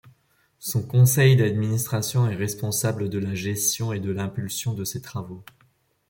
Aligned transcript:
Son 0.57 0.81
conseil 0.81 1.35
d'administration 1.35 2.27
est 2.27 2.33
responsable 2.35 3.07
de 3.07 3.19
la 3.19 3.35
gestion 3.35 3.93
et 3.93 3.99
de 3.99 4.09
l’impulsion 4.11 4.73
de 4.73 4.83
ses 4.83 4.99
travaux. 4.99 5.43